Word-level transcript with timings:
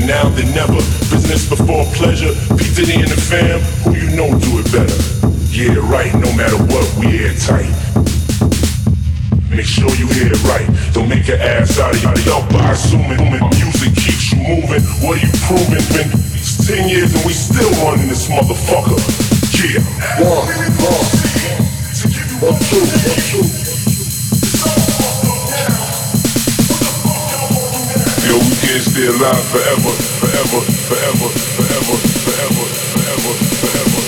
Better 0.00 0.06
now 0.06 0.28
than 0.30 0.54
never. 0.54 0.80
Business 1.10 1.48
before 1.48 1.84
pleasure. 1.94 2.32
P. 2.56 2.74
Diddy 2.74 3.00
and 3.00 3.10
the 3.10 3.20
fam, 3.20 3.60
who 3.84 3.98
you 3.98 4.16
know 4.16 4.28
do 4.38 4.58
it 4.60 4.70
better. 4.72 4.96
Yeah, 5.50 5.76
right, 5.90 6.12
no 6.14 6.30
matter 6.36 6.56
what, 6.56 6.86
we 6.98 7.24
airtight. 7.24 7.68
Make 9.50 9.66
sure 9.66 9.90
you 9.96 10.06
hear 10.14 10.32
it 10.32 10.42
right. 10.44 10.68
Don't 10.92 11.08
make 11.08 11.28
an 11.28 11.40
ass 11.40 11.78
out 11.78 11.94
of 11.94 12.02
yourself 12.02 12.48
by 12.50 12.70
assuming 12.70 13.18
music 13.58 13.94
keeps 13.96 14.32
you 14.32 14.38
moving. 14.38 14.82
What 15.02 15.18
are 15.18 15.26
you 15.26 15.32
proving? 15.44 15.84
Been 15.92 16.10
ten 16.66 16.88
years 16.88 17.14
and 17.14 17.24
we 17.26 17.32
still 17.32 17.70
running 17.84 18.08
this 18.08 18.28
motherfucker. 18.28 19.00
Yeah. 19.58 19.82
One, 20.22 20.46
one, 20.80 21.08
two, 21.98 22.46
one, 22.46 23.50
two. 23.50 23.59
is 28.76 28.92
stay 28.92 29.06
alive 29.06 29.44
forever, 29.50 29.90
forever, 30.20 30.60
forever, 30.86 31.28
forever, 31.58 31.96
forever, 32.22 32.66
forever, 32.92 33.32
forever. 33.58 34.00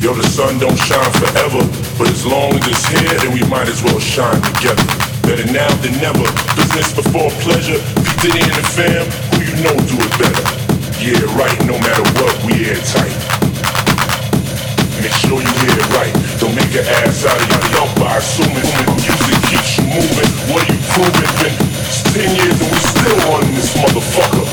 Yo, 0.00 0.14
the 0.14 0.22
sun 0.28 0.58
don't 0.60 0.76
shine 0.76 1.12
forever, 1.12 1.66
but 1.98 2.08
as 2.08 2.24
long 2.24 2.54
as 2.54 2.68
it's 2.68 2.86
here, 2.86 3.18
then 3.18 3.32
we 3.32 3.42
might 3.48 3.68
as 3.68 3.82
well 3.82 3.98
shine 3.98 4.40
together. 4.54 4.97
Better 5.28 5.52
now 5.52 5.68
than 5.84 5.92
never. 6.00 6.24
Business 6.56 6.88
before 6.96 7.28
pleasure. 7.44 7.76
Diddy 8.24 8.40
and 8.40 8.56
the 8.56 8.64
fam, 8.72 9.04
who 9.36 9.44
you 9.44 9.56
know 9.60 9.76
do 9.84 10.00
it 10.00 10.14
better. 10.16 10.40
Yeah, 11.04 11.20
right, 11.36 11.52
no 11.68 11.76
matter 11.84 12.00
what, 12.16 12.32
we 12.48 12.64
airtight. 12.64 13.12
Make 15.04 15.12
sure 15.20 15.36
you 15.36 15.52
hear 15.60 15.76
it 15.76 15.88
right. 15.92 16.16
Don't 16.40 16.56
make 16.56 16.72
an 16.72 16.88
ass 17.04 17.28
out 17.28 17.36
of 17.36 17.44
yourself 17.44 17.92
by 18.00 18.16
assuming 18.16 18.64
music 19.04 19.36
keeps 19.52 19.76
you 19.76 19.84
moving. 19.92 20.32
What 20.48 20.64
are 20.64 20.72
you 20.72 20.80
proving? 20.96 21.28
Been 21.44 21.56
ten 22.08 22.32
years 22.32 22.56
and 22.64 22.72
we 22.72 22.78
still 22.80 23.18
running 23.28 23.52
this 23.52 23.76
motherfucker. 23.76 24.47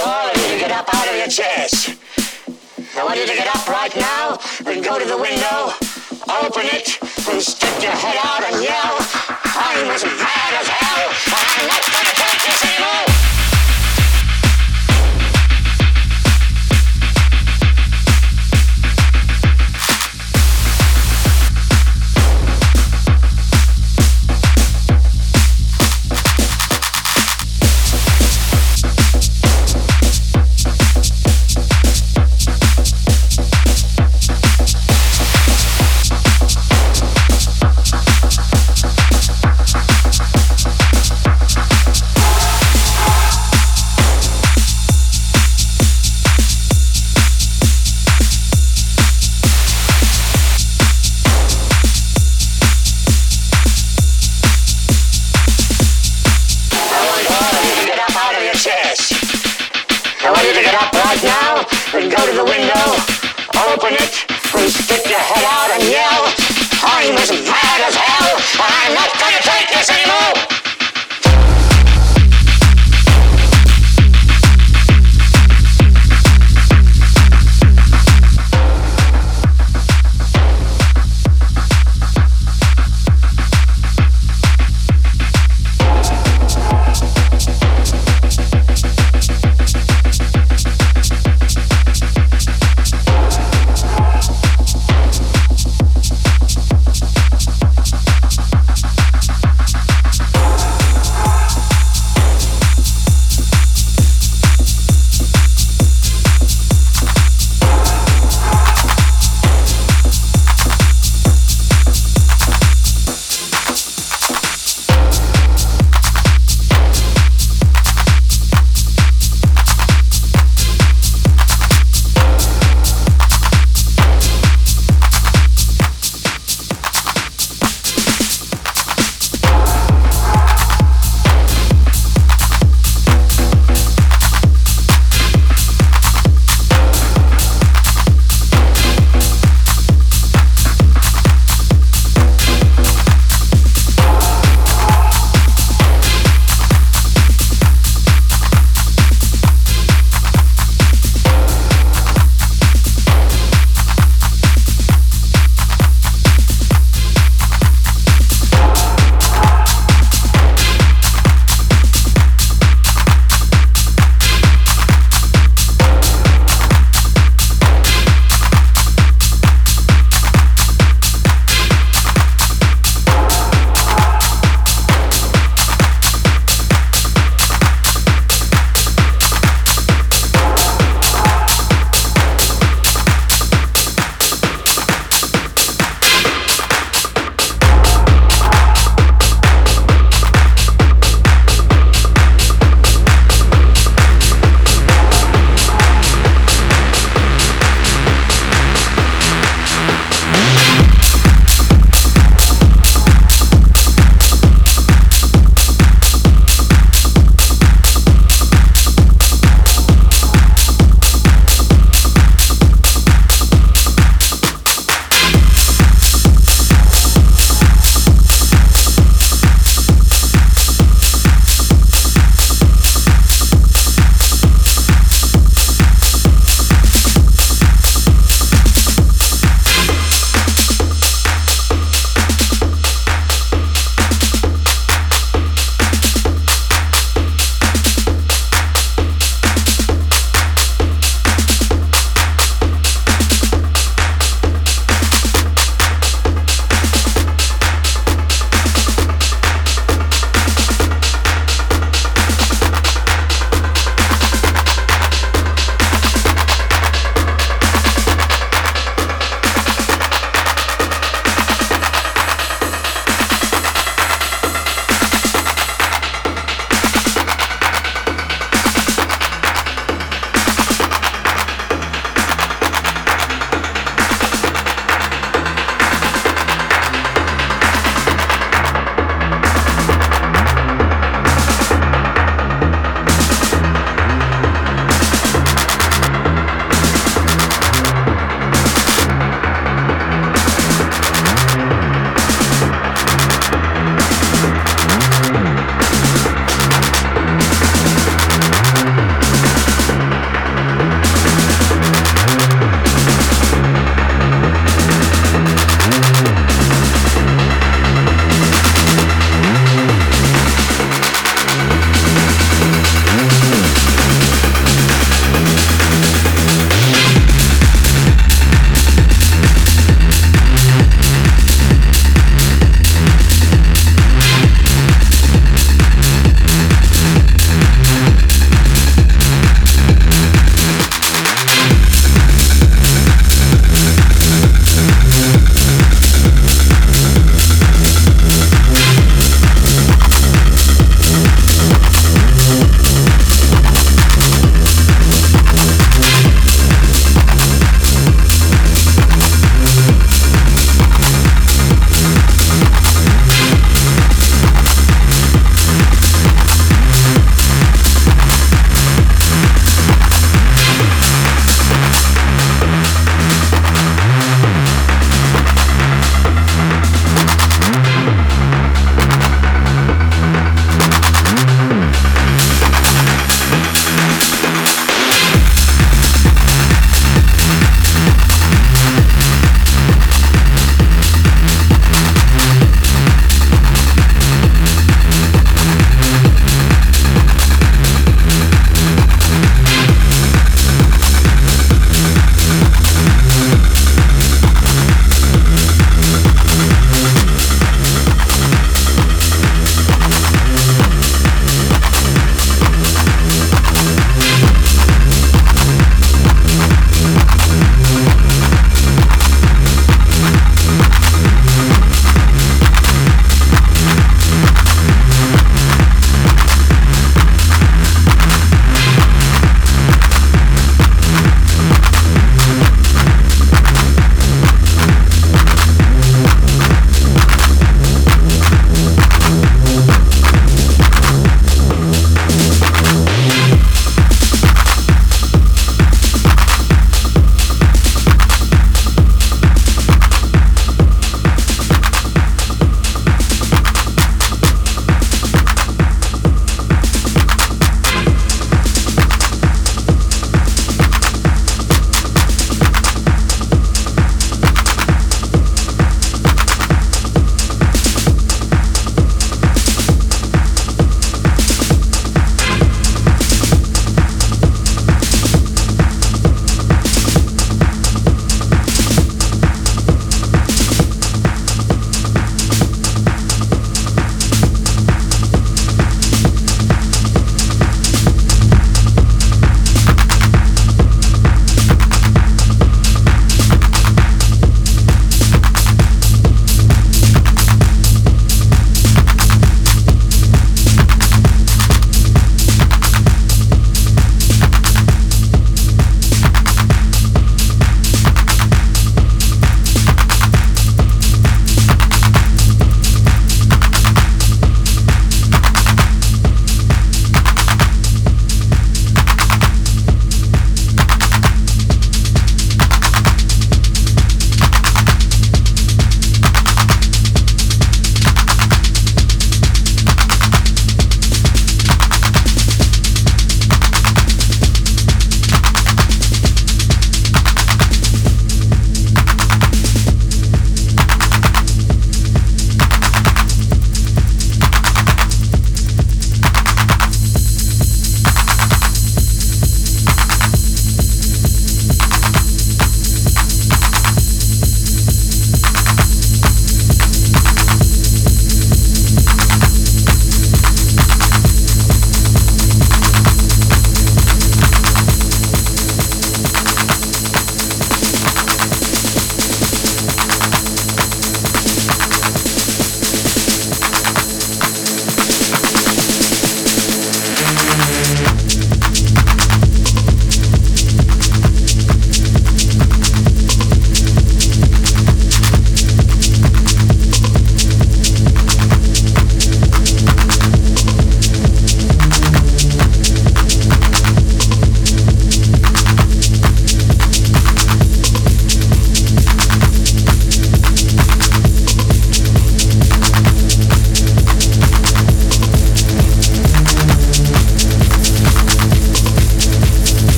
I 0.00 0.26
want 0.26 0.36
you 0.36 0.54
to 0.54 0.58
get 0.58 0.70
up 0.72 0.88
out 0.92 1.08
of 1.08 1.16
your 1.16 1.28
chairs. 1.28 1.94
I 2.96 3.04
want 3.04 3.18
you 3.18 3.26
to 3.26 3.34
get 3.34 3.46
up 3.54 3.66
right 3.68 3.94
now 3.96 4.38
and 4.66 4.82
go 4.82 4.98
to 4.98 5.04
the 5.04 5.16
window, 5.16 5.70
open 6.26 6.66
it, 6.66 6.98
and 7.30 7.40
stick 7.40 7.82
your 7.82 7.92
head 7.92 8.16
out 8.24 8.42
and 8.42 8.62
yell, 8.62 8.96
I'm 9.54 9.90
as 9.90 10.04
mad 10.04 10.52
as 10.58 10.68
hell, 10.68 11.10
I'm 11.30 11.68
not 11.68 11.82
gonna 11.92 12.14
take 12.14 12.40
this 12.42 12.64
anymore! 12.64 13.13